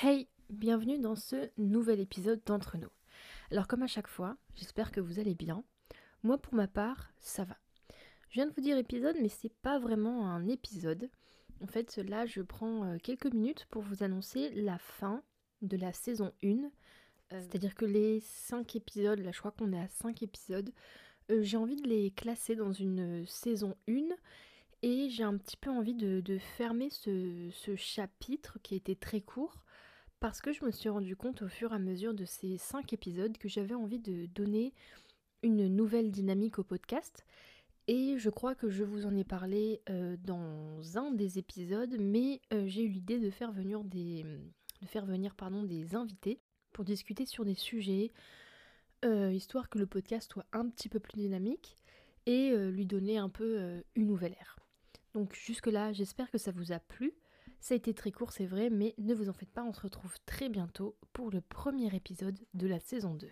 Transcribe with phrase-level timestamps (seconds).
[0.00, 2.90] Hey, bienvenue dans ce nouvel épisode d'Entre nous.
[3.50, 5.64] Alors comme à chaque fois, j'espère que vous allez bien.
[6.22, 7.56] Moi pour ma part, ça va.
[8.28, 11.10] Je viens de vous dire épisode, mais c'est pas vraiment un épisode.
[11.60, 15.20] En fait, là, je prends euh, quelques minutes pour vous annoncer la fin
[15.62, 16.46] de la saison 1.
[16.46, 16.60] Euh,
[17.30, 20.70] c'est-à-dire que les 5 épisodes, là je crois qu'on est à 5 épisodes,
[21.32, 24.14] euh, j'ai envie de les classer dans une saison 1
[24.82, 29.64] et j'ai un petit peu envie de, fermer ce, ce, chapitre qui était très court
[30.20, 32.92] parce que je me suis rendu compte au fur et à mesure de ces cinq
[32.92, 34.74] épisodes que j'avais envie de donner
[35.42, 37.24] une nouvelle dynamique au podcast.
[37.86, 42.42] Et je crois que je vous en ai parlé euh, dans un des épisodes, mais
[42.52, 44.24] euh, j'ai eu l'idée de faire venir des,
[44.82, 46.40] de faire venir des invités
[46.72, 48.12] pour discuter sur des sujets,
[49.04, 51.76] euh, histoire que le podcast soit un petit peu plus dynamique
[52.26, 54.58] et lui donner un peu une nouvelle ère.
[55.14, 57.14] Donc jusque-là, j'espère que ça vous a plu.
[57.60, 59.80] Ça a été très court, c'est vrai, mais ne vous en faites pas, on se
[59.80, 63.28] retrouve très bientôt pour le premier épisode de la saison 2.